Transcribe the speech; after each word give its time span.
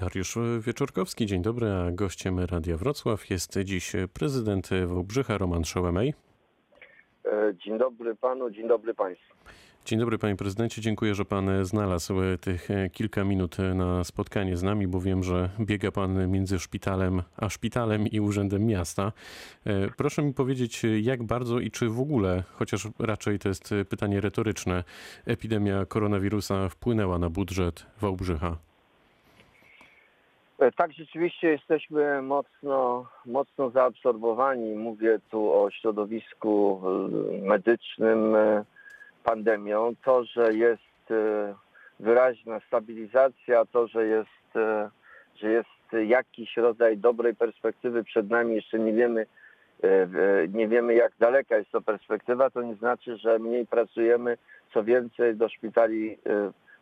Dariusz 0.00 0.38
Wieczorkowski, 0.60 1.26
dzień 1.26 1.42
dobry, 1.42 1.70
a 1.70 1.90
gościem 1.90 2.40
Radia 2.40 2.76
Wrocław 2.76 3.30
jest 3.30 3.58
dziś 3.64 3.92
prezydent 4.12 4.68
Wałbrzycha 4.86 5.38
Roman 5.38 5.64
Szołemej. 5.64 6.14
E, 7.24 7.54
Dzień 7.64 7.78
dobry 7.78 8.14
panu, 8.16 8.50
dzień 8.50 8.68
dobry 8.68 8.94
państwu. 8.94 9.34
Dzień 9.84 9.98
dobry 9.98 10.18
panie 10.18 10.36
prezydencie, 10.36 10.82
dziękuję, 10.82 11.14
że 11.14 11.24
pan 11.24 11.64
znalazł 11.64 12.14
tych 12.40 12.68
kilka 12.92 13.24
minut 13.24 13.56
na 13.74 14.04
spotkanie 14.04 14.56
z 14.56 14.62
nami, 14.62 14.86
bo 14.88 15.00
wiem, 15.00 15.22
że 15.24 15.50
biega 15.60 15.90
pan 15.92 16.30
między 16.30 16.58
szpitalem 16.58 17.22
a 17.36 17.48
szpitalem 17.48 18.06
i 18.06 18.20
urzędem 18.20 18.66
miasta. 18.66 19.12
E, 19.64 19.88
Proszę 19.96 20.22
mi 20.22 20.34
powiedzieć, 20.34 20.82
jak 21.02 21.22
bardzo 21.22 21.60
i 21.60 21.70
czy 21.70 21.88
w 21.88 22.00
ogóle, 22.00 22.44
chociaż 22.52 22.88
raczej 22.98 23.38
to 23.38 23.48
jest 23.48 23.74
pytanie 23.88 24.20
retoryczne, 24.20 24.84
epidemia 25.26 25.86
koronawirusa 25.86 26.68
wpłynęła 26.68 27.18
na 27.18 27.30
budżet 27.30 27.86
Wałbrzycha? 28.00 28.69
E, 30.60 30.72
Tak, 30.72 30.92
rzeczywiście 30.92 31.48
jesteśmy 31.48 32.22
mocno, 32.22 33.06
mocno 33.26 33.70
zaabsorbowani. 33.70 34.74
Mówię 34.74 35.18
tu 35.30 35.52
o 35.52 35.70
środowisku 35.70 36.82
e, 36.84 37.48
medycznym, 37.48 38.34
e, 38.34 38.64
pandemią. 39.24 39.92
To, 40.04 40.24
że 40.24 40.54
jest 40.54 40.80
wyraźna 42.00 42.60
stabilizacja, 42.66 43.64
to, 43.64 43.86
że 43.86 44.06
jest, 44.06 44.54
że 45.36 45.50
jest 45.50 46.06
jakiś 46.06 46.56
rodzaj 46.56 46.98
dobrej 46.98 47.34
perspektywy 47.34 48.04
przed 48.04 48.30
nami, 48.30 48.54
jeszcze 48.54 48.78
nie 48.78 48.92
wiemy, 48.92 49.26
nie 50.48 50.68
wiemy 50.68 50.94
jak 50.94 51.12
daleka 51.20 51.56
jest 51.56 51.70
to 51.70 51.80
perspektywa, 51.80 52.50
to 52.50 52.62
nie 52.62 52.74
znaczy, 52.74 53.16
że 53.16 53.38
mniej 53.38 53.66
pracujemy. 53.66 54.36
Co 54.74 54.84
więcej, 54.84 55.36
do 55.36 55.48
szpitali 55.48 56.18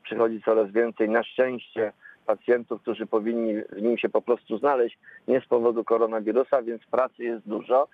przychodzi 0.03 0.43
coraz 0.43 0.71
więcej. 0.71 1.09
Na 1.09 1.23
szczęście 1.23 1.93
pacjentów, 2.29 2.83
którzy 2.83 3.07
powinni 3.07 3.55
w 3.73 3.83
nim 3.83 3.99
się 3.99 4.09
po 4.09 4.23
prostu 4.23 4.59
znaleźć, 4.59 4.99
nie 5.29 5.41
z 5.41 5.47
powodu 5.47 5.85
koronawirusa, 5.85 6.63
więc 6.63 6.83
pracy 6.87 7.25
jest 7.25 7.49
dużo. 7.49 7.89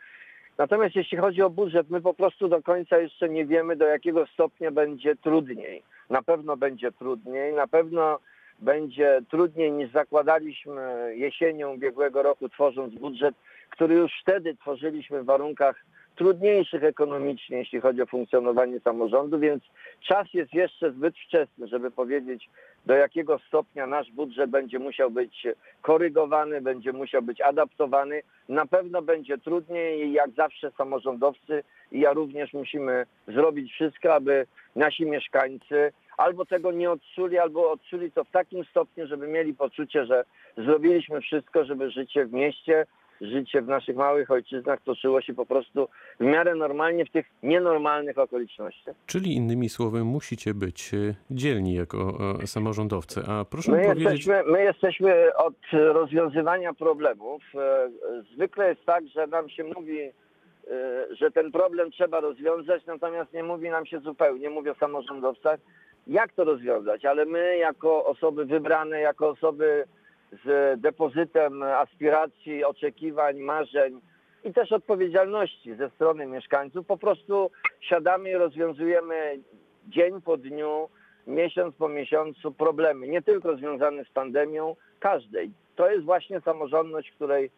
Natomiast 0.59 0.97
jeśli 0.97 1.19
chodzi 1.19 1.43
o 1.43 1.51
budżet, 1.51 1.91
my 1.91 2.01
po 2.01 2.15
prostu 2.15 2.49
do 2.49 2.63
końca 2.63 2.99
jeszcze 2.99 3.29
nie 3.29 3.47
wiemy, 3.47 3.77
do 3.77 3.87
jakiego 3.87 4.27
stopnia 4.27 4.71
będzie 4.71 5.17
trudniej. 5.17 5.83
Na 6.11 6.23
pewno 6.23 6.57
będzie 6.57 6.93
trudniej, 6.93 7.55
na 7.55 7.67
pewno 7.67 8.19
będzie 8.59 9.21
trudniej 9.31 9.73
niż 9.73 9.93
zakładaliśmy 9.93 11.13
jesienią 11.17 11.75
ubiegłego 11.75 12.23
roku, 12.23 12.49
tworząc 12.49 12.95
budżet, 12.95 13.35
który 13.71 13.95
już 13.95 14.13
wtedy 14.23 14.57
tworzyliśmy 14.57 15.23
w 15.23 15.27
warunkach 15.27 15.85
trudniejszych 16.17 16.85
ekonomicznie, 16.85 17.57
jeśli 17.59 17.81
chodzi 17.81 18.03
o 18.03 18.07
funkcjonowanie 18.07 18.81
samorządu, 18.81 19.39
więc 19.39 19.63
czas 20.09 20.35
jest 20.35 20.55
jeszcze 20.55 20.91
zbyt 20.91 21.15
wczesny, 21.19 21.69
żeby 21.69 21.91
powiedzieć, 21.91 22.49
do 22.87 22.95
jakiego 22.95 23.39
stopnia 23.39 23.87
nasz 23.87 24.11
budżet 24.11 24.51
będzie 24.51 24.79
musiał 24.79 25.11
być 25.11 25.47
korygowany, 25.83 26.61
będzie 26.61 26.93
musiał 26.93 27.23
być 27.23 27.41
adaptowany. 27.41 28.23
Na 28.49 28.67
pewno 28.67 29.03
będzie 29.03 29.39
trudniej 29.39 30.07
i 30.07 30.13
jak 30.13 30.31
zawsze 30.31 30.71
samorządowcy 30.71 31.63
i 31.93 32.01
ja 32.01 32.13
również 32.13 32.53
musimy 32.53 33.07
zrobić 33.29 33.73
wszystko, 33.73 34.15
aby 34.15 34.47
nasi 34.77 35.07
mieszkańcy 35.07 35.93
albo 36.17 36.47
tego 36.47 36.73
nie 36.73 36.91
odczuli, 36.91 37.39
albo 37.39 37.71
odczuli 37.71 38.13
to 38.13 38.25
w 38.25 38.31
takim 38.31 38.65
stopniu, 38.65 39.07
żeby 39.07 39.29
mieli 39.29 39.55
poczucie, 39.55 40.07
że 40.07 40.25
zrobiliśmy 40.57 41.21
wszystko, 41.21 41.65
żeby 41.65 41.91
życie 41.91 42.27
w 42.27 42.33
mieście, 42.33 42.87
życie 43.25 43.63
w 43.63 43.69
naszych 43.69 43.97
małych 43.97 44.31
ojczyznach 44.31 44.81
toczyło 44.83 45.21
się 45.21 45.35
po 45.35 45.47
prostu 45.47 45.89
w 46.21 46.25
miarę 46.25 46.55
normalnie 46.55 47.05
w 47.05 47.11
tych 47.11 47.27
nienormalnych 47.43 48.19
okolicznościach. 48.19 48.95
Czyli 49.07 49.35
innymi 49.35 49.69
słowy, 49.69 50.05
musicie 50.05 50.55
być 50.55 50.95
e, 50.95 51.15
dzielni 51.31 51.75
jako 51.75 52.19
samorządowcy. 52.47 53.23
A 53.29 53.45
proszę 53.45 53.73
My 53.73 53.83
powiedzieć, 53.83 54.05
jesteśmy, 54.05 54.43
my 54.53 54.65
jesteśmy 54.65 55.37
od 55.37 55.55
rozwiązywania 55.73 56.75
problemów. 56.75 57.43
E, 57.55 57.91
Zwykle 58.35 58.69
jest 58.69 58.85
tak, 58.87 59.07
że 59.09 59.27
nam 59.27 59.49
się 59.49 59.65
mówi, 59.65 60.01
e, 60.01 60.13
że 61.11 61.31
ten 61.31 61.53
problem 61.53 61.91
trzeba 61.91 62.21
rozwiązać, 62.21 62.87
natomiast 62.87 63.33
nie 63.33 63.43
mówi 63.43 63.71
nam 63.71 63.87
się 63.87 64.01
zupełnie, 64.01 64.51
mówię 64.51 64.73
o 64.73 64.75
samorządowcach, 64.75 65.61
jak 66.07 66.33
to 66.33 66.45
rozwiązać, 66.45 67.05
ale 67.05 67.25
my 67.25 67.57
jako 67.57 68.05
osoby 68.05 68.45
wybrane, 68.45 69.01
jako 69.01 69.29
osoby 69.29 69.85
z 70.45 70.81
depozytem 70.81 71.63
aspiracji, 71.63 72.65
oczekiwań, 72.65 73.39
marzeń 73.39 74.01
i 74.45 74.53
też 74.53 74.73
odpowiedzialności 74.73 75.75
ze 75.75 75.91
strony 75.91 76.27
mieszkańców, 76.27 76.87
po 76.87 76.97
prostu 76.97 77.51
siadamy 77.81 78.31
i 78.31 78.35
rozwiązujemy 78.35 79.39
dzień 79.89 80.23
po 80.23 80.37
dniu, 80.37 80.89
miesiąc 81.27 81.75
po 81.75 81.89
miesiącu 81.89 82.53
problemy, 82.53 83.09
nie 83.09 83.23
tylko 83.23 83.57
związane 83.57 84.05
z 84.05 84.09
pandemią, 84.09 84.77
każdej. 85.01 85.51
To 85.77 85.91
jest 85.91 86.05
właśnie 86.05 86.41
samorządność, 86.41 87.11
której, 87.11 87.51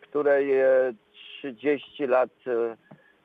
której 0.00 0.60
e, 0.60 0.94
30 1.38 2.06
lat 2.06 2.30
e, 2.46 2.76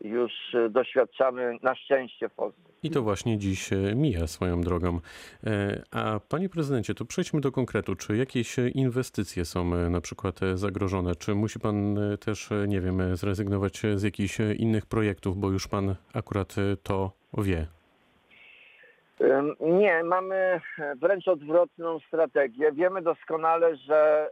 już 0.02 0.32
e, 0.54 0.70
doświadczamy 0.70 1.58
na 1.62 1.76
szczęście 1.76 2.30
w 2.30 2.34
Polsce. 2.34 2.62
I 2.84 2.90
to 2.90 3.02
właśnie 3.02 3.38
dziś 3.38 3.74
e, 3.74 3.76
mija 3.96 4.28
swoją 4.28 4.62
drogą. 4.62 5.00
E, 5.44 5.82
A 5.92 6.20
panie 6.30 6.50
prezydencie, 6.50 6.94
to 6.94 7.06
przejdźmy 7.06 7.42
do 7.42 7.52
konkretu. 7.52 7.96
Czy 7.96 8.18
jakieś 8.18 8.58
inwestycje 8.74 9.46
są 9.46 9.90
na 9.90 10.02
przykład 10.02 10.40
zagrożone? 10.56 11.16
Czy 11.16 11.36
musi 11.36 11.60
pan 11.60 12.00
też, 12.26 12.50
nie 12.68 12.82
wiem, 12.82 13.16
zrezygnować 13.16 13.82
z 13.96 14.04
jakichś 14.04 14.40
innych 14.40 14.86
projektów, 14.86 15.38
bo 15.38 15.52
już 15.52 15.68
pan 15.68 15.96
akurat 16.14 16.56
to 16.84 17.12
wie? 17.38 17.68
Nie, 19.60 20.04
mamy 20.04 20.62
wręcz 21.02 21.28
odwrotną 21.28 22.00
strategię. 22.00 22.72
Wiemy 22.72 23.02
doskonale, 23.02 23.76
że 23.76 24.30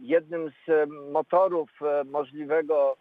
jednym 0.00 0.50
z 0.50 0.90
motorów 1.12 1.70
możliwego 2.04 2.96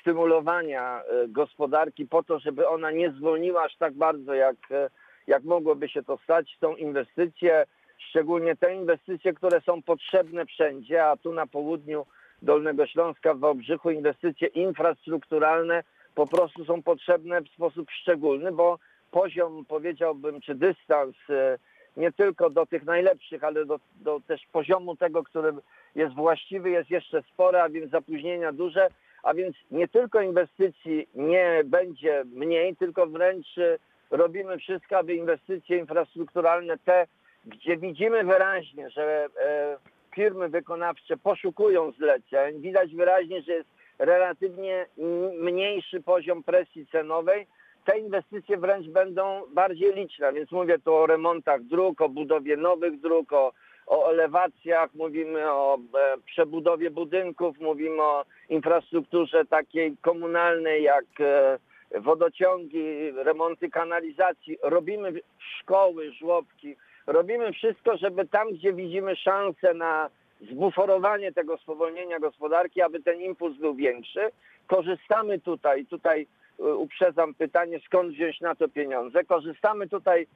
stymulowania 0.00 1.02
e, 1.02 1.28
gospodarki 1.28 2.06
po 2.06 2.22
to, 2.22 2.38
żeby 2.38 2.68
ona 2.68 2.90
nie 2.90 3.10
zwolniła 3.10 3.64
aż 3.64 3.76
tak 3.76 3.94
bardzo, 3.94 4.34
jak, 4.34 4.56
e, 4.70 4.90
jak 5.26 5.44
mogłoby 5.44 5.88
się 5.88 6.02
to 6.02 6.18
stać, 6.24 6.56
są 6.60 6.76
inwestycje, 6.76 7.64
szczególnie 7.98 8.56
te 8.56 8.74
inwestycje, 8.74 9.32
które 9.32 9.60
są 9.60 9.82
potrzebne 9.82 10.46
wszędzie, 10.46 11.06
a 11.06 11.16
tu 11.16 11.32
na 11.32 11.46
południu 11.46 12.06
Dolnego 12.42 12.86
Śląska, 12.86 13.34
w 13.34 13.38
Wałbrzychu, 13.38 13.90
inwestycje 13.90 14.48
infrastrukturalne 14.48 15.82
po 16.14 16.26
prostu 16.26 16.64
są 16.64 16.82
potrzebne 16.82 17.42
w 17.42 17.48
sposób 17.48 17.90
szczególny, 17.90 18.52
bo 18.52 18.78
poziom, 19.10 19.64
powiedziałbym, 19.64 20.40
czy 20.40 20.54
dystans 20.54 21.16
e, 21.30 21.58
nie 21.96 22.12
tylko 22.12 22.50
do 22.50 22.66
tych 22.66 22.84
najlepszych, 22.84 23.44
ale 23.44 23.64
do, 23.64 23.80
do 23.94 24.20
też 24.26 24.46
poziomu 24.52 24.96
tego, 24.96 25.22
który 25.22 25.52
jest 25.94 26.14
właściwy, 26.14 26.70
jest 26.70 26.90
jeszcze 26.90 27.22
spory, 27.22 27.58
a 27.58 27.68
więc 27.68 27.90
zapóźnienia 27.90 28.52
duże, 28.52 28.88
a 29.22 29.34
więc 29.34 29.56
nie 29.70 29.88
tylko 29.88 30.20
inwestycji 30.20 31.08
nie 31.14 31.62
będzie 31.64 32.22
mniej, 32.24 32.76
tylko 32.76 33.06
wręcz 33.06 33.58
e, 33.58 33.78
robimy 34.10 34.58
wszystko, 34.58 34.98
aby 34.98 35.14
inwestycje 35.14 35.78
infrastrukturalne 35.78 36.78
te, 36.78 37.06
gdzie 37.46 37.76
widzimy 37.76 38.24
wyraźnie, 38.24 38.90
że 38.90 39.28
e, 39.42 39.76
firmy 40.14 40.48
wykonawcze 40.48 41.16
poszukują 41.16 41.92
zleceń, 41.92 42.60
widać 42.60 42.94
wyraźnie, 42.94 43.42
że 43.42 43.52
jest 43.52 43.68
relatywnie 43.98 44.86
mniejszy 45.40 46.02
poziom 46.02 46.42
presji 46.42 46.86
cenowej, 46.86 47.46
te 47.84 47.98
inwestycje 47.98 48.56
wręcz 48.56 48.88
będą 48.88 49.42
bardziej 49.54 49.94
liczne, 49.94 50.32
więc 50.32 50.50
mówię 50.50 50.78
tu 50.78 50.94
o 50.94 51.06
remontach 51.06 51.62
dróg, 51.62 52.00
o 52.00 52.08
budowie 52.08 52.56
nowych 52.56 53.00
dróg, 53.00 53.32
o, 53.32 53.52
o 53.90 54.10
elewacjach, 54.10 54.94
mówimy 54.94 55.52
o 55.52 55.78
e, 55.78 56.16
przebudowie 56.26 56.90
budynków, 56.90 57.60
mówimy 57.60 58.02
o 58.02 58.24
infrastrukturze 58.48 59.44
takiej 59.44 59.96
komunalnej 59.96 60.82
jak 60.82 61.04
e, 61.20 61.58
wodociągi, 62.00 63.10
remonty 63.10 63.70
kanalizacji. 63.70 64.58
Robimy 64.62 65.12
szkoły, 65.38 66.12
żłobki, 66.12 66.76
robimy 67.06 67.52
wszystko, 67.52 67.96
żeby 67.96 68.26
tam, 68.26 68.52
gdzie 68.52 68.72
widzimy 68.72 69.16
szansę 69.16 69.74
na 69.74 70.10
zbuforowanie 70.50 71.32
tego 71.32 71.58
spowolnienia 71.58 72.18
gospodarki, 72.18 72.82
aby 72.82 73.02
ten 73.02 73.20
impuls 73.20 73.56
był 73.56 73.74
większy, 73.74 74.20
korzystamy 74.66 75.38
tutaj, 75.38 75.86
tutaj 75.86 76.26
y, 76.60 76.74
uprzedzam 76.74 77.34
pytanie, 77.34 77.80
skąd 77.86 78.12
wziąć 78.12 78.40
na 78.40 78.54
to 78.54 78.68
pieniądze. 78.68 79.24
Korzystamy 79.24 79.88
tutaj 79.88 80.26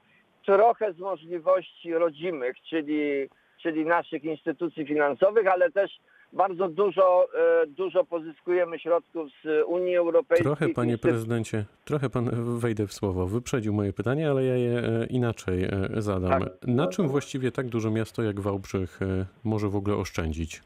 trochę 0.46 0.93
z 0.93 0.99
możliwości 0.99 1.94
rodzimych, 1.94 2.56
czyli, 2.61 3.29
czyli 3.64 3.84
naszych 3.87 4.25
instytucji 4.25 4.87
finansowych, 4.87 5.46
ale 5.46 5.70
też 5.70 5.90
bardzo 6.32 6.69
dużo, 6.69 7.26
e, 7.62 7.66
dużo 7.66 8.05
pozyskujemy 8.05 8.78
środków 8.78 9.28
z 9.44 9.64
Unii 9.66 9.96
Europejskiej. 9.96 10.44
Trochę, 10.46 10.69
panie 10.69 10.99
prezydencie, 10.99 11.64
trochę 11.84 12.11
pan 12.11 12.31
wejdę 12.58 12.87
w 12.87 12.93
słowo. 12.93 13.26
Wyprzedził 13.26 13.72
moje 13.72 13.93
pytanie, 13.93 14.31
ale 14.31 14.44
ja 14.44 14.56
je 14.56 14.78
e, 14.78 15.06
inaczej 15.06 15.64
e, 15.64 15.70
zadam. 16.02 16.40
Tak. 16.40 16.52
Na 16.66 16.87
czym 16.87 17.08
właściwie 17.08 17.52
tak 17.52 17.66
duże 17.66 17.90
miasto 17.90 18.22
jak 18.22 18.40
Wałbrzych 18.40 19.00
może 19.44 19.69
w 19.69 19.76
ogóle 19.76 19.96
oszczędzić? 19.96 20.62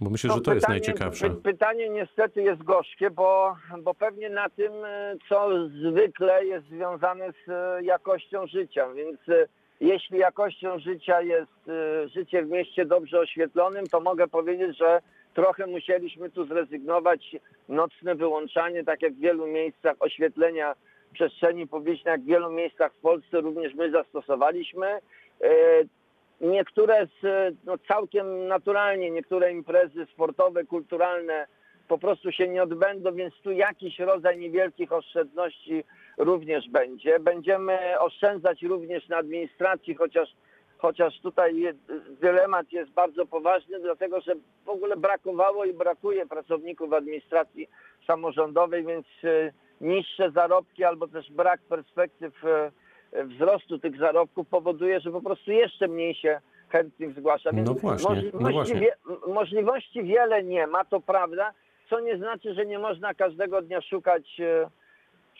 Bo 0.00 0.10
myślę, 0.10 0.30
że 0.30 0.36
No, 0.36 0.42
to 0.42 0.54
jest 0.54 0.66
pytanie- 0.66 0.80
najciekawsze. 0.80 1.30
py- 1.30 1.36
Pytanie 1.42 1.88
niestety 1.88 2.42
jest 2.42 2.62
gorzkie, 2.62 3.10
bo, 3.10 3.56
bo 3.82 3.94
pewnie 3.94 4.30
na 4.30 4.48
tym, 4.48 4.72
co 5.28 5.50
zwykle 5.68 6.44
jest 6.44 6.66
związane 6.68 7.32
z 7.46 7.50
jakością 7.84 8.46
życia, 8.46 8.88
więc 8.92 9.18
jeśli 9.82 10.18
jakością 10.18 10.78
życia 10.78 11.22
jest 11.22 11.68
y, 11.68 12.08
życie 12.08 12.42
w 12.42 12.50
mieście 12.50 12.84
dobrze 12.84 13.20
oświetlonym, 13.20 13.86
to 13.86 14.00
mogę 14.00 14.28
powiedzieć, 14.28 14.78
że 14.78 15.00
trochę 15.34 15.66
musieliśmy 15.66 16.30
tu 16.30 16.46
zrezygnować 16.46 17.36
nocne 17.68 18.14
wyłączanie, 18.14 18.84
tak 18.84 19.02
jak 19.02 19.12
w 19.12 19.20
wielu 19.20 19.46
miejscach 19.46 19.96
oświetlenia 20.00 20.74
przestrzeni 21.12 21.66
publicznej, 21.66 22.12
jak 22.12 22.20
w 22.20 22.26
wielu 22.26 22.50
miejscach 22.50 22.92
w 22.92 23.00
Polsce 23.00 23.40
również 23.40 23.74
my 23.74 23.90
zastosowaliśmy. 23.90 24.98
Y, 25.44 25.88
Niektóre 26.42 27.06
z, 27.06 27.54
no 27.64 27.78
całkiem 27.78 28.48
naturalnie, 28.48 29.10
niektóre 29.10 29.52
imprezy 29.52 30.06
sportowe, 30.12 30.64
kulturalne 30.64 31.46
po 31.92 31.98
prostu 31.98 32.32
się 32.32 32.48
nie 32.48 32.62
odbędą, 32.62 33.14
więc 33.14 33.34
tu 33.42 33.50
jakiś 33.50 33.98
rodzaj 33.98 34.38
niewielkich 34.38 34.92
oszczędności 34.92 35.84
również 36.18 36.68
będzie. 36.68 37.20
Będziemy 37.20 37.78
oszczędzać 38.00 38.62
również 38.62 39.08
na 39.08 39.16
administracji, 39.16 39.94
chociaż, 39.94 40.28
chociaż 40.78 41.20
tutaj 41.20 41.74
dylemat 42.20 42.72
jest 42.72 42.90
bardzo 42.90 43.26
poważny, 43.26 43.80
dlatego 43.80 44.20
że 44.20 44.32
w 44.64 44.68
ogóle 44.68 44.96
brakowało 44.96 45.64
i 45.64 45.72
brakuje 45.72 46.26
pracowników 46.26 46.92
administracji 46.92 47.68
samorządowej, 48.06 48.86
więc 48.86 49.06
e, 49.24 49.52
niższe 49.80 50.30
zarobki 50.30 50.84
albo 50.84 51.08
też 51.08 51.32
brak 51.32 51.60
perspektyw 51.60 52.44
e, 52.44 52.70
wzrostu 53.24 53.78
tych 53.78 53.98
zarobków 53.98 54.48
powoduje, 54.48 55.00
że 55.00 55.10
po 55.10 55.20
prostu 55.20 55.52
jeszcze 55.52 55.88
mniej 55.88 56.14
się 56.14 56.40
chętnych 56.68 57.14
zgłasza. 57.18 57.50
Więc 57.52 57.68
No 57.68 57.74
właśnie, 57.74 58.06
no 58.06 58.40
możliwości, 58.40 58.52
właśnie. 58.52 58.80
wie, 58.80 58.94
możliwości 59.32 60.02
wiele 60.02 60.42
nie 60.42 60.66
ma, 60.66 60.84
to 60.84 61.00
prawda, 61.00 61.52
co 61.92 62.00
nie 62.00 62.16
znaczy, 62.18 62.54
że 62.54 62.66
nie 62.66 62.78
można 62.78 63.14
każdego 63.14 63.62
dnia 63.62 63.80
szukać, 63.80 64.40
e, 64.40 64.70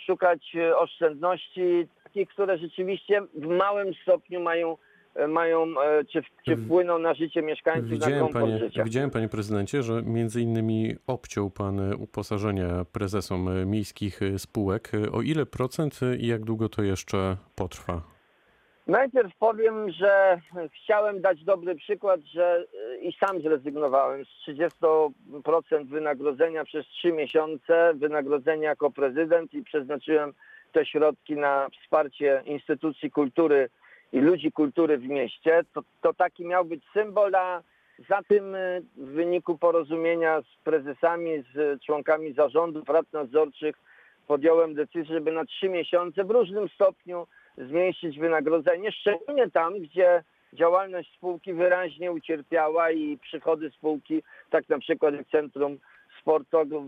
szukać 0.07 0.57
e, 0.57 0.77
oszczędności, 0.77 1.89
takich, 2.05 2.29
które 2.29 2.59
rzeczywiście 2.59 3.23
w 3.35 3.47
małym 3.47 3.95
stopniu 4.03 4.41
mają, 4.41 4.77
e, 5.15 5.27
mają 5.29 5.67
czy, 6.13 6.23
czy 6.45 6.57
W- 6.57 6.65
wpłyną 6.65 6.99
na 6.99 7.15
życie 7.15 7.43
mieszkańców, 7.43 7.91
na 7.91 7.95
Widziałem 7.95 8.19
komfort 8.21 8.45
panie, 8.45 8.59
życia. 8.59 8.85
widziałem, 8.85 9.11
panie 9.11 9.29
prezydencie, 9.29 9.83
że 9.83 10.03
między 10.03 10.41
innymi 10.41 10.95
obciął 11.07 11.51
pan 11.51 11.95
uposażenia 11.95 12.85
prezesom 12.93 13.67
miejskich 13.67 14.21
spółek. 14.39 14.93
O 15.13 15.23
ile 15.23 15.47
procent 15.47 16.01
i 16.19 16.27
jak 16.27 16.45
długo 16.45 16.69
to 16.69 16.83
jeszcze 16.83 17.37
potrwa? 17.57 18.12
Najpierw 18.87 19.37
powiem, 19.39 19.91
że 19.91 20.41
chciałem 20.75 21.21
dać 21.21 21.45
dobry 21.45 21.75
przykład, 21.75 22.21
że 22.21 22.67
y, 22.95 22.97
i 22.97 23.13
sam 23.13 23.43
zrezygnowałem 23.43 24.25
z 24.25 24.49
30% 24.49 25.11
wynagrodzenia 25.87 26.65
przez 26.65 26.87
3 26.87 27.13
miesiące, 27.13 27.93
wynagrodzenia 27.95 28.69
jako 28.69 28.91
prezydent 28.91 29.55
i 29.55 29.65
przeznaczyłem 29.65 30.33
te 30.73 30.87
środki 30.87 31.37
na 31.37 31.69
wsparcie 31.69 32.43
instytucji 32.47 33.11
kultury 33.11 33.69
i 34.13 34.21
ludzi 34.21 34.53
kultury 34.53 34.99
w 34.99 35.09
mieście. 35.09 35.61
To, 35.75 35.83
to 36.01 36.15
taki 36.15 36.45
miał 36.45 36.65
być 36.65 36.85
symbol, 36.93 37.35
a 37.35 37.63
za 38.09 38.23
tym 38.23 38.55
y, 38.55 38.83
w 38.97 39.09
wyniku 39.09 39.59
porozumienia 39.59 40.41
z 40.41 40.65
prezesami, 40.65 41.45
z 41.55 41.83
członkami 41.83 42.33
zarządów, 42.33 42.89
rad 42.89 43.13
nadzorczych 43.13 43.77
podjąłem 44.27 44.75
decyzję, 44.75 45.15
żeby 45.15 45.33
na 45.33 45.45
3 45.45 45.69
miesiące 45.69 46.25
w 46.25 46.31
różnym 46.31 46.69
stopniu 46.69 47.27
zmniejszyć 47.59 48.19
wynagrodzenie, 48.19 48.93
szczególnie 48.93 49.51
tam, 49.51 49.79
gdzie 49.79 50.23
działalność 50.53 51.15
spółki 51.15 51.53
wyraźnie 51.53 52.13
ucierpiała 52.13 52.91
i 52.91 53.19
przychody 53.19 53.71
spółki, 53.71 54.23
tak 54.51 54.69
na 54.69 54.79
przykład 54.79 55.15
jak 55.15 55.29
Centrum 55.29 55.79
Sportowego, 56.21 56.83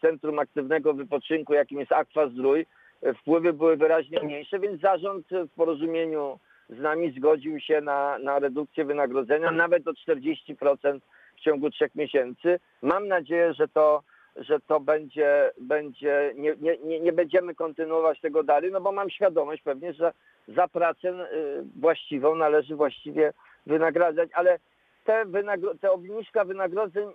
Centrum 0.00 0.38
Aktywnego 0.38 0.94
Wypoczynku, 0.94 1.54
jakim 1.54 1.80
jest 1.80 1.92
Aqua 1.92 2.28
Zdrój, 2.28 2.66
e, 3.02 3.14
wpływy 3.14 3.52
były 3.52 3.76
wyraźnie 3.76 4.20
mniejsze, 4.22 4.58
więc 4.58 4.80
zarząd 4.80 5.26
w 5.30 5.54
porozumieniu 5.54 6.38
z 6.68 6.78
nami 6.78 7.12
zgodził 7.16 7.60
się 7.60 7.80
na, 7.80 8.18
na 8.18 8.38
redukcję 8.38 8.84
wynagrodzenia 8.84 9.50
nawet 9.50 9.88
o 9.88 9.92
40% 9.92 11.00
w 11.36 11.40
ciągu 11.40 11.70
trzech 11.70 11.94
miesięcy. 11.94 12.60
Mam 12.82 13.08
nadzieję, 13.08 13.54
że 13.54 13.68
to 13.68 14.02
że 14.36 14.60
to 14.60 14.80
będzie, 14.80 15.50
będzie 15.60 16.32
nie, 16.36 16.56
nie, 16.60 17.00
nie, 17.00 17.12
będziemy 17.12 17.54
kontynuować 17.54 18.20
tego 18.20 18.42
dalej, 18.42 18.70
no 18.72 18.80
bo 18.80 18.92
mam 18.92 19.10
świadomość 19.10 19.62
pewnie, 19.62 19.92
że 19.92 20.12
za 20.48 20.68
pracę 20.68 21.08
y, 21.08 21.62
właściwą 21.80 22.34
należy 22.34 22.76
właściwie 22.76 23.32
wynagradzać, 23.66 24.30
ale 24.32 24.58
te, 25.04 25.24
wynagro- 25.24 25.78
te 25.78 25.90
obniżka 25.92 26.44
wynagrodzeń 26.44 27.08
y, 27.08 27.12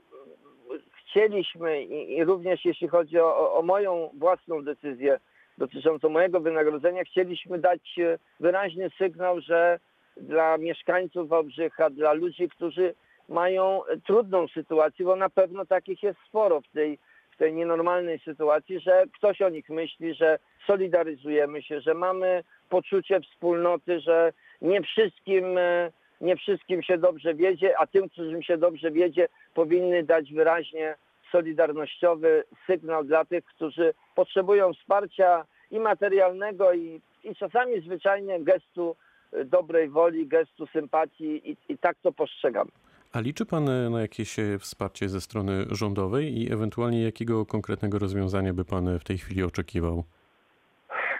chcieliśmy 1.09 1.83
i, 1.83 2.17
i 2.17 2.23
również 2.23 2.65
jeśli 2.65 2.88
chodzi 2.88 3.19
o, 3.19 3.38
o- 3.38 3.57
o 3.57 3.61
moją 3.61 4.09
własną 4.18 4.63
decyzję 4.63 5.19
dotyczącą 5.57 6.09
mojego 6.09 6.39
wynagrodzenia, 6.39 7.03
chcieliśmy 7.03 7.59
dać 7.59 7.81
y, 7.97 8.19
wyraźny 8.39 8.89
sygnał, 8.97 9.41
że 9.41 9.79
dla 10.18 10.57
mieszkańców 10.57 11.29
Wałbrzycha, 11.29 11.89
dla 11.89 12.13
ludzi, 12.13 12.50
którzy 12.50 12.94
mają 13.30 13.81
trudną 14.06 14.48
sytuację, 14.48 15.06
bo 15.06 15.16
na 15.16 15.30
pewno 15.30 15.66
takich 15.66 16.04
jest 16.04 16.19
sporo 16.27 16.62
w 16.62 16.68
tej, 16.68 17.00
w 17.31 17.38
tej 17.38 17.54
nienormalnej 17.54 18.19
sytuacji, 18.19 18.80
że 18.80 19.04
ktoś 19.13 19.42
o 19.42 19.50
nich 19.50 19.69
myśli, 19.69 20.13
że 20.13 20.39
solidaryzujemy 20.68 21.63
się, 21.63 21.81
że 21.81 21.94
mamy 21.94 22.44
poczucie 22.69 23.22
wspólnoty, 23.22 24.00
że 24.00 24.33
nie 24.62 24.81
wszystkim, 24.81 25.57
e, 25.57 25.92
nie 26.22 26.36
wszystkim 26.36 26.83
się 26.83 26.98
dobrze 26.98 27.33
wiedzie, 27.33 27.80
a 27.80 27.88
tym, 27.88 28.10
którym 28.10 28.44
się 28.44 28.57
dobrze 28.57 28.92
wiedzie, 28.92 29.28
powinny 29.54 30.04
dać 30.04 30.33
wyraźnie 30.33 30.95
solidarnościowy 31.31 32.44
sygnał 32.68 33.04
dla 33.04 33.25
tych, 33.25 33.45
którzy 33.45 33.94
potrzebują 34.16 34.74
wsparcia 34.74 35.45
i 35.71 35.80
materialnego, 35.80 36.74
i, 36.74 37.01
i 37.24 37.36
czasami 37.36 37.81
zwyczajnie 37.81 38.39
gestu 38.39 38.95
e, 39.33 39.45
dobrej 39.45 39.89
woli, 39.89 40.28
gestu 40.28 40.68
sympatii 40.68 41.51
i, 41.51 41.57
i 41.69 41.78
tak 41.78 41.98
to 42.01 42.12
postrzegam. 42.12 42.69
A 43.15 43.19
liczy 43.19 43.45
pan 43.45 43.69
e, 43.69 43.89
na 43.89 44.01
jakieś 44.01 44.39
e, 44.39 44.59
wsparcie 44.59 45.09
ze 45.09 45.21
strony 45.21 45.65
rządowej 45.71 46.38
i 46.38 46.53
ewentualnie 46.53 47.03
jakiego 47.03 47.45
konkretnego 47.45 48.00
rozwiązania 48.00 48.53
by 48.53 48.65
pan 48.65 48.88
e, 48.88 49.00
w 49.00 49.03
tej 49.03 49.17
chwili 49.17 49.44
oczekiwał? 49.44 50.03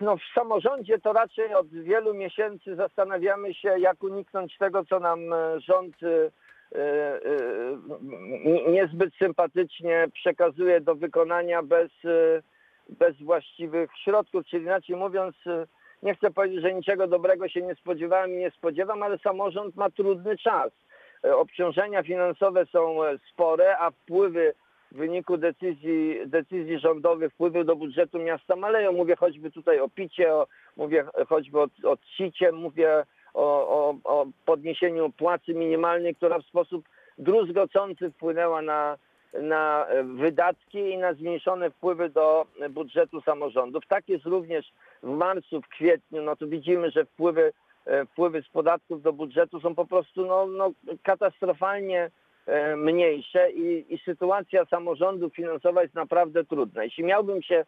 No 0.01 0.18
w 0.18 0.33
samorządzie 0.33 1.00
to 1.00 1.13
raczej 1.13 1.53
od 1.53 1.69
wielu 1.69 2.13
miesięcy 2.13 2.75
zastanawiamy 2.75 3.53
się, 3.53 3.80
jak 3.80 4.03
uniknąć 4.03 4.57
tego, 4.57 4.86
co 4.86 5.00
nam 5.00 5.19
rząd 5.57 5.95
niezbyt 8.68 9.15
sympatycznie 9.15 10.07
przekazuje 10.13 10.81
do 10.81 10.95
wykonania 10.95 11.63
bez, 11.63 11.91
bez 12.89 13.18
właściwych 13.21 13.89
środków. 14.03 14.45
Czyli 14.45 14.63
inaczej 14.63 14.95
mówiąc, 14.95 15.36
nie 16.03 16.15
chcę 16.15 16.31
powiedzieć, 16.31 16.62
że 16.62 16.74
niczego 16.74 17.07
dobrego 17.07 17.50
się 17.50 17.62
nie 17.62 17.75
spodziewałem 17.75 18.31
i 18.31 18.38
nie 18.38 18.51
spodziewam, 18.51 19.03
ale 19.03 19.18
samorząd 19.18 19.75
ma 19.75 19.89
trudny 19.89 20.38
czas. 20.38 20.71
E, 21.25 21.36
Obciążenia 21.36 22.04
finansowe 22.04 22.66
są 22.66 23.04
e, 23.04 23.18
spore, 23.31 23.77
a 23.77 23.91
wpływy 23.91 24.53
w 24.91 24.98
wyniku 24.98 25.38
decyzji, 25.38 26.20
decyzji 26.25 26.79
rządowych 26.79 27.34
wpływy 27.34 27.63
do 27.63 27.75
budżetu 27.75 28.20
miasta 28.20 28.55
maleją. 28.55 28.91
Mówię 28.91 29.15
choćby 29.15 29.51
tutaj 29.51 29.79
o 29.79 29.89
picie, 29.89 30.34
o, 30.34 30.48
mówię 30.77 31.05
choćby 31.29 31.60
o, 31.60 31.67
o 31.84 31.98
cicie, 32.17 32.51
mówię 32.51 33.03
o, 33.34 33.67
o, 33.67 33.96
o 34.03 34.25
podniesieniu 34.46 35.10
płacy 35.10 35.53
minimalnej, 35.53 36.15
która 36.15 36.39
w 36.39 36.46
sposób 36.46 36.86
druzgocący 37.17 38.12
wpłynęła 38.12 38.62
na, 38.62 38.98
na 39.34 39.86
e, 39.88 40.03
wydatki 40.03 40.79
i 40.79 40.98
na 40.98 41.13
zmniejszone 41.13 41.72
wpływy 41.72 42.10
do 42.10 42.46
budżetu 42.70 43.22
samorządów. 43.22 43.88
Tak 43.88 44.10
jest 44.10 44.25
również 44.25 44.74
w 45.03 45.10
marcu, 45.10 45.62
w 45.62 45.67
kwietniu. 45.67 46.22
No 46.22 46.36
to 46.36 46.48
widzimy, 46.48 46.91
że 46.91 47.05
wpływy, 47.05 47.53
wpływy 48.12 48.42
z 48.42 48.50
podatków 48.50 49.01
do 49.01 49.13
budżetu 49.13 49.60
są 49.60 49.75
po 49.75 49.86
prostu 49.86 50.25
no, 50.25 50.46
no, 50.48 50.72
katastrofalnie 51.04 52.12
e, 52.46 52.75
mniejsze 52.75 53.51
i, 53.51 53.94
i 53.94 53.98
sytuacja 53.98 54.65
samorządu 54.65 55.30
finansowa 55.30 55.82
jest 55.82 55.96
naprawdę 55.96 56.46
trudna. 56.46 56.84
Jeśli 56.84 57.04
miałbym 57.04 57.42
się 57.42 57.65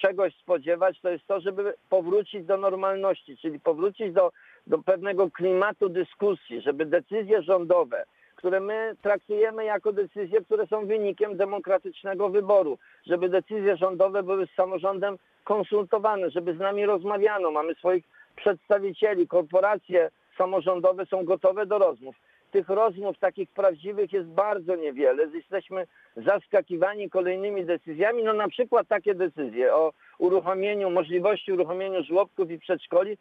czegoś 0.00 0.36
spodziewać, 0.36 1.00
to 1.00 1.08
jest 1.08 1.26
to, 1.26 1.40
żeby 1.40 1.74
powrócić 1.88 2.46
do 2.46 2.56
normalności, 2.56 3.36
czyli 3.36 3.60
powrócić 3.60 4.12
do, 4.12 4.32
do 4.66 4.78
pewnego 4.78 5.30
klimatu 5.30 5.88
dyskusji, 5.88 6.60
żeby 6.60 6.86
decyzje 6.86 7.42
rządowe, 7.42 8.04
które 8.36 8.60
my 8.60 8.96
traktujemy 9.02 9.64
jako 9.64 9.92
decyzje, 9.92 10.40
które 10.40 10.66
są 10.66 10.86
wynikiem 10.86 11.36
demokratycznego 11.36 12.28
wyboru, 12.28 12.78
żeby 13.06 13.28
decyzje 13.28 13.76
rządowe 13.76 14.22
były 14.22 14.46
z 14.46 14.54
samorządem 14.54 15.16
konsultowane, 15.44 16.30
żeby 16.30 16.54
z 16.54 16.58
nami 16.58 16.86
rozmawiano. 16.86 17.50
Mamy 17.50 17.74
swoich 17.74 18.04
przedstawicieli, 18.36 19.28
korporacje 19.28 20.10
samorządowe 20.38 21.06
są 21.06 21.24
gotowe 21.24 21.66
do 21.66 21.78
rozmów. 21.78 22.16
Tych 22.50 22.68
rozmów 22.68 23.18
takich 23.18 23.50
prawdziwych 23.50 24.12
jest 24.12 24.28
bardzo 24.28 24.76
niewiele. 24.76 25.26
Jesteśmy 25.34 25.86
zaskakiwani 26.16 27.10
kolejnymi 27.10 27.64
decyzjami. 27.64 28.24
No 28.24 28.32
na 28.32 28.48
przykład 28.48 28.88
takie 28.88 29.14
decyzje 29.14 29.74
o 29.74 29.92
uruchomieniu, 30.18 30.90
możliwości 30.90 31.52
uruchomienia 31.52 32.02
żłobków 32.02 32.50
i 32.50 32.58
przedszkoli 32.58 33.16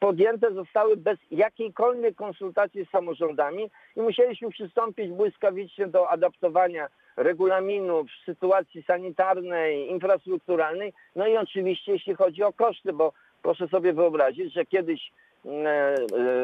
podjęte 0.00 0.54
zostały 0.54 0.96
bez 0.96 1.18
jakiejkolwiek 1.30 2.14
konsultacji 2.14 2.84
z 2.84 2.90
samorządami 2.90 3.70
i 3.96 4.00
musieliśmy 4.00 4.50
przystąpić 4.50 5.10
błyskawicznie 5.10 5.86
do 5.86 6.10
adaptowania 6.10 6.88
regulaminów, 7.16 8.06
sytuacji 8.24 8.82
sanitarnej, 8.82 9.90
infrastrukturalnej, 9.90 10.92
no 11.16 11.26
i 11.26 11.36
oczywiście 11.36 11.92
jeśli 11.92 12.14
chodzi 12.14 12.42
o 12.42 12.52
koszty, 12.52 12.92
bo 12.92 13.12
proszę 13.42 13.68
sobie 13.68 13.92
wyobrazić, 13.92 14.52
że 14.52 14.66
kiedyś 14.66 15.12
e, 15.46 15.94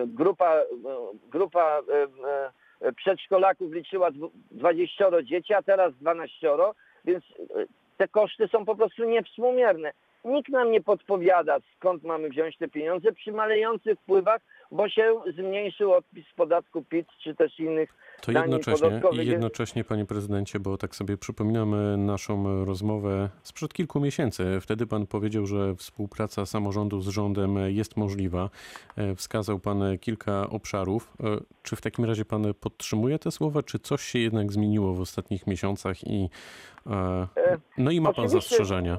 grupa, 0.06 0.54
e, 0.54 0.64
grupa 1.30 1.80
e, 1.92 2.06
e, 2.88 2.92
przedszkolaków 2.92 3.72
liczyła 3.72 4.10
dwu- 4.10 4.30
20 4.50 5.22
dzieci, 5.22 5.54
a 5.54 5.62
teraz 5.62 5.94
12, 5.94 6.48
więc 7.04 7.24
e, 7.24 7.64
te 7.96 8.08
koszty 8.08 8.48
są 8.48 8.64
po 8.64 8.76
prostu 8.76 9.04
niewspółmierne. 9.04 9.92
Nikt 10.25 10.49
nam 10.49 10.71
nie 10.71 10.81
podpowiada, 10.81 11.59
skąd 11.76 12.02
mamy 12.04 12.28
wziąć 12.28 12.59
te 12.59 12.69
pieniądze 12.69 13.12
przy 13.12 13.33
malejących 13.33 13.99
wpływach, 14.00 14.40
bo 14.71 14.88
się 14.88 15.21
zmniejszył 15.37 15.93
odpis 15.93 16.26
z 16.28 16.35
podatku 16.35 16.83
PIT 16.83 17.07
czy 17.23 17.35
też 17.35 17.61
innych 17.61 17.90
To 18.23 18.33
jednocześnie, 18.33 19.00
i 19.12 19.26
jednocześnie, 19.26 19.85
panie 19.85 20.04
prezydencie, 20.07 20.61
bo 20.61 20.76
tak 20.76 20.95
sobie 20.95 21.16
przypominamy 21.16 21.97
naszą 21.97 22.64
rozmowę 22.64 23.28
sprzed 23.43 23.73
kilku 23.73 24.00
miesięcy. 24.00 24.59
Wtedy 24.61 24.87
pan 24.87 25.07
powiedział, 25.07 25.47
że 25.47 25.75
współpraca 25.75 26.47
samorządu 26.47 27.00
z 27.00 27.09
rządem 27.09 27.57
jest 27.69 27.97
możliwa. 27.97 28.50
E, 28.97 29.14
Wskazał 29.14 29.59
pan 29.59 29.99
kilka 30.00 30.50
obszarów. 30.50 31.12
E, 31.25 31.26
Czy 31.62 31.76
w 31.76 31.81
takim 31.81 32.04
razie 32.04 32.25
pan 32.25 32.54
podtrzymuje 32.61 33.19
te 33.19 33.31
słowa, 33.31 33.62
czy 33.62 33.78
coś 33.78 34.02
się 34.02 34.19
jednak 34.19 34.52
zmieniło 34.52 34.95
w 34.95 35.00
ostatnich 35.00 35.47
miesiącach 35.47 36.04
i 36.07 36.28
E, 36.87 37.26
no 37.78 37.90
i 37.90 38.00
ma 38.00 38.12
pan 38.12 38.25
oczywiście- 38.25 38.49
zastrzeżenia? 38.49 38.99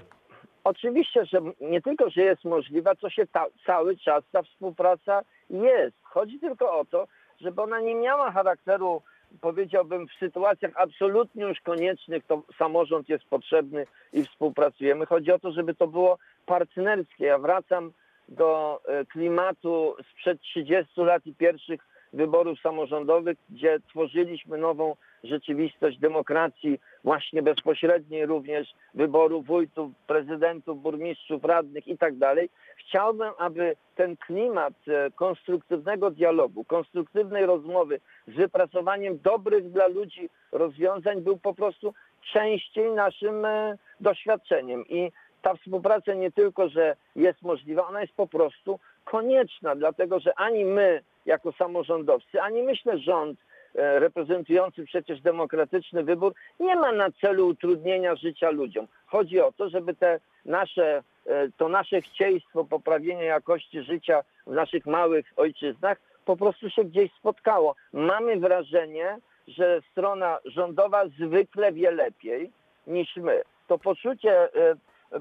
Oczywiście, 0.65 1.25
że 1.25 1.41
nie 1.61 1.81
tylko, 1.81 2.09
że 2.09 2.21
jest 2.21 2.43
możliwa, 2.43 2.95
to 2.95 3.09
się 3.09 3.27
ta, 3.27 3.45
cały 3.65 3.97
czas 3.97 4.23
ta 4.31 4.41
współpraca 4.43 5.21
jest. 5.49 5.95
Chodzi 6.01 6.39
tylko 6.39 6.79
o 6.79 6.85
to, 6.85 7.07
żeby 7.41 7.61
ona 7.61 7.79
nie 7.79 7.95
miała 7.95 8.31
charakteru, 8.31 9.01
powiedziałbym, 9.41 10.07
w 10.07 10.13
sytuacjach 10.19 10.71
absolutnie 10.75 11.43
już 11.43 11.61
koniecznych, 11.61 12.25
to 12.25 12.43
samorząd 12.57 13.09
jest 13.09 13.23
potrzebny 13.25 13.85
i 14.13 14.23
współpracujemy. 14.23 15.05
Chodzi 15.05 15.31
o 15.31 15.39
to, 15.39 15.51
żeby 15.51 15.75
to 15.75 15.87
było 15.87 16.17
partnerskie. 16.45 17.25
Ja 17.25 17.37
wracam 17.37 17.91
do 18.29 18.81
e, 18.85 19.05
klimatu 19.05 19.95
sprzed 20.11 20.41
30 20.41 21.01
lat 21.01 21.25
i 21.25 21.35
pierwszych 21.35 21.81
wyborów 22.13 22.59
samorządowych, 22.59 23.37
gdzie 23.49 23.79
tworzyliśmy 23.89 24.57
nową 24.57 24.95
rzeczywistość 25.25 25.99
demokracji, 25.99 26.79
właśnie 27.03 27.41
bezpośredniej 27.41 28.25
również 28.25 28.73
wyboru 28.93 29.41
wójtów, 29.41 29.91
prezydentów, 30.07 30.81
burmistrzów, 30.81 31.43
radnych 31.43 31.87
i 31.87 31.97
tak 31.97 32.17
dalej. 32.17 32.49
Chciałbym, 32.77 33.31
aby 33.37 33.75
ten 33.95 34.17
klimat 34.17 34.73
e, 34.87 35.11
konstruktywnego 35.11 36.11
dialogu, 36.11 36.63
konstruktywnej 36.63 37.45
rozmowy 37.45 37.99
z 38.27 38.33
wypracowaniem 38.33 39.19
dobrych 39.23 39.71
dla 39.71 39.87
ludzi 39.87 40.29
rozwiązań 40.51 41.21
był 41.21 41.37
po 41.37 41.53
prostu 41.53 41.93
częściej 42.33 42.91
naszym 42.91 43.45
e, 43.45 43.77
doświadczeniem. 43.99 44.87
I 44.87 45.11
ta 45.41 45.55
współpraca 45.55 46.13
nie 46.13 46.31
tylko, 46.31 46.69
że 46.69 46.95
jest 47.15 47.41
możliwa, 47.41 47.87
ona 47.87 48.01
jest 48.01 48.13
po 48.13 48.27
prostu 48.27 48.79
konieczna, 49.03 49.75
dlatego 49.75 50.19
że 50.19 50.39
ani 50.39 50.65
my 50.65 51.01
jako 51.25 51.51
samorządowcy, 51.51 52.41
ani 52.41 52.63
myślę 52.63 52.97
rząd 52.97 53.39
reprezentujący 53.75 54.85
przecież 54.85 55.21
demokratyczny 55.21 56.03
wybór 56.03 56.33
nie 56.59 56.75
ma 56.75 56.91
na 56.91 57.11
celu 57.11 57.47
utrudnienia 57.47 58.15
życia 58.15 58.49
ludziom. 58.49 58.87
Chodzi 59.05 59.39
o 59.39 59.51
to, 59.51 59.69
żeby 59.69 59.93
te 59.93 60.19
nasze, 60.45 61.03
e, 61.25 61.47
to 61.57 61.69
nasze 61.69 62.01
chcieństwo 62.01 62.65
poprawienia 62.65 63.23
jakości 63.23 63.81
życia 63.81 64.23
w 64.47 64.51
naszych 64.51 64.85
małych 64.85 65.25
ojczyznach 65.35 65.97
po 66.25 66.37
prostu 66.37 66.69
się 66.69 66.83
gdzieś 66.83 67.11
spotkało. 67.13 67.75
Mamy 67.93 68.39
wrażenie, 68.39 69.17
że 69.47 69.81
strona 69.91 70.39
rządowa 70.45 71.07
zwykle 71.07 71.71
wie 71.71 71.91
lepiej 71.91 72.51
niż 72.87 73.15
my. 73.15 73.41
To 73.67 73.77
poczucie 73.77 74.55
e, 74.55 74.75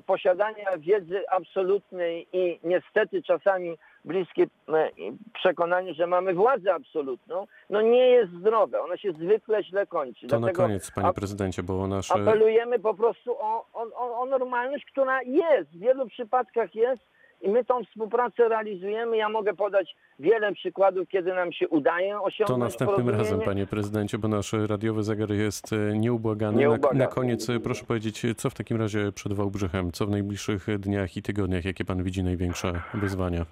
posiadania 0.06 0.78
wiedzy 0.78 1.28
absolutnej 1.30 2.26
i 2.32 2.58
niestety 2.64 3.22
czasami 3.22 3.78
bliskie 4.04 4.42
e, 4.68 4.90
przekonaniu, 5.34 5.94
że 5.94 6.06
mamy 6.06 6.34
władzę 6.34 6.74
absolutną, 6.74 7.46
no 7.70 7.82
nie 7.82 8.06
jest 8.08 8.32
zdrowe. 8.32 8.82
Ona 8.82 8.96
się 8.96 9.12
zwykle 9.12 9.64
źle 9.64 9.86
kończy. 9.86 10.26
To 10.26 10.36
na 10.36 10.40
Dlatego 10.40 10.62
koniec, 10.62 10.90
panie 10.90 11.12
prezydencie, 11.12 11.62
bo 11.62 11.86
nasze... 11.86 12.14
apelujemy 12.14 12.78
po 12.78 12.94
prostu 12.94 13.32
o, 13.38 13.66
o, 13.72 14.20
o- 14.20 14.26
normalność, 14.26 14.84
która 14.84 15.22
jest, 15.22 15.70
w 15.70 15.78
wielu 15.78 16.06
przypadkach 16.06 16.74
jest 16.74 17.02
i 17.42 17.48
my 17.48 17.64
tą 17.64 17.84
współpracę 17.84 18.48
realizujemy. 18.48 19.16
Ja 19.16 19.28
mogę 19.28 19.54
podać 19.54 19.96
wiele 20.18 20.52
przykładów, 20.52 21.08
kiedy 21.08 21.34
nam 21.34 21.52
się 21.52 21.68
udaje 21.68 22.20
osiągnąć 22.20 22.48
To 22.48 22.56
następnym 22.56 23.10
razem, 23.10 23.40
panie 23.40 23.66
prezydencie, 23.66 24.18
bo 24.18 24.28
nasz 24.28 24.52
radiowy 24.52 25.02
zegar 25.02 25.30
jest 25.30 25.72
e, 25.72 25.98
nieubłagany. 25.98 26.52
Na, 26.52 26.60
Nieubłagany. 26.60 26.98
na 26.98 27.06
koniec 27.06 27.50
e, 27.50 27.60
proszę 27.60 27.84
powiedzieć, 27.84 28.22
co 28.36 28.50
w 28.50 28.54
takim 28.54 28.76
razie 28.76 29.12
przed 29.12 29.32
Wałbrzychem? 29.32 29.92
Co 29.92 30.06
w 30.06 30.10
najbliższych 30.10 30.78
dniach 30.78 31.16
i 31.16 31.22
tygodniach? 31.22 31.64
Jakie 31.64 31.84
pan 31.84 32.02
widzi 32.02 32.22
największe 32.22 32.72
wyzwania? 32.94 33.46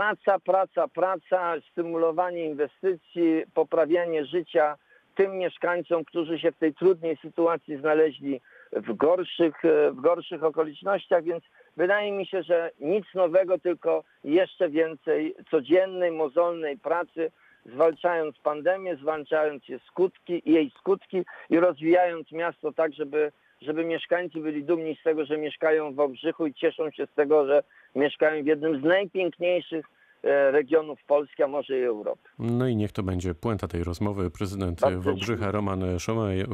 Praca, 0.00 0.38
praca, 0.38 0.88
praca, 0.88 1.54
stymulowanie 1.72 2.44
inwestycji, 2.44 3.42
poprawianie 3.54 4.24
życia 4.26 4.76
tym 5.14 5.38
mieszkańcom, 5.38 6.04
którzy 6.04 6.38
się 6.38 6.52
w 6.52 6.58
tej 6.58 6.74
trudnej 6.74 7.16
sytuacji 7.16 7.76
znaleźli 7.76 8.40
w 8.72 8.96
gorszych, 8.96 9.64
e, 9.64 9.90
w 9.90 10.00
gorszych 10.00 10.44
okolicznościach, 10.44 11.24
więc 11.24 11.44
wydaje 11.76 12.12
mi 12.12 12.26
się, 12.26 12.42
że 12.42 12.70
nic 12.80 13.04
nowego, 13.14 13.58
tylko 13.58 14.04
jeszcze 14.24 14.68
więcej 14.68 15.34
codziennej, 15.50 16.12
mozolnej 16.12 16.78
pracy, 16.78 17.30
zwalczając 17.66 18.38
pandemię, 18.38 18.96
zwalczając 18.96 19.68
jej 19.68 19.80
skutki, 19.86 20.42
jej 20.46 20.72
skutki 20.78 21.22
i 21.50 21.60
rozwijając 21.60 22.32
miasto 22.32 22.72
tak, 22.72 22.94
żeby, 22.94 23.32
żeby 23.62 23.84
mieszkańcy 23.84 24.38
byli 24.38 24.64
dumni 24.64 24.96
z 25.00 25.02
tego, 25.02 25.24
że 25.24 25.38
mieszkają 25.38 25.92
w 25.92 25.94
Wałbrzychu 25.94 26.46
i 26.46 26.54
cieszą 26.54 26.90
się 26.90 27.06
z 27.06 27.14
tego, 27.14 27.46
że 27.46 27.62
mieszkają 27.94 28.42
w 28.42 28.46
jednym 28.46 28.80
z 28.80 28.84
najpiękniejszych 28.84 29.86
e, 30.22 30.50
regionów 30.50 30.98
Polski, 31.06 31.42
a 31.42 31.48
może 31.48 31.78
i 31.78 31.82
Europy. 31.82 32.28
No 32.38 32.68
i 32.68 32.76
niech 32.76 32.92
to 32.92 33.02
będzie 33.02 33.34
puenta 33.34 33.68
tej 33.68 33.84
rozmowy. 33.84 34.30
Prezydent 34.30 34.80
Bardzo 34.80 35.00
Wałbrzycha 35.00 35.50
Roman 35.50 35.84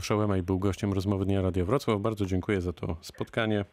Szołemaj 0.03 0.43
był 0.43 0.59
gościem 0.59 0.93
rozmowy 0.93 1.25
Dnia 1.25 1.43
Radia 1.43 1.65
Wrocław. 1.65 2.01
Bardzo 2.01 2.27
dziękuję 2.27 2.61
za 2.61 2.73
to 2.73 2.97
spotkanie. 3.01 3.65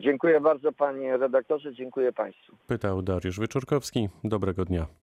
Dziękuję 0.00 0.40
bardzo 0.40 0.72
panie 0.72 1.16
redaktorze, 1.16 1.74
dziękuję 1.74 2.12
państwu. 2.12 2.56
Pytał 2.66 3.02
Dariusz 3.02 3.38
Wyczorkowski. 3.38 4.08
Dobrego 4.24 4.64
dnia. 4.64 4.86